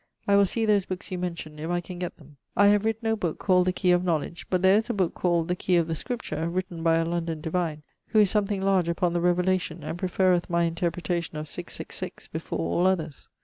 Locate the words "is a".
4.75-4.95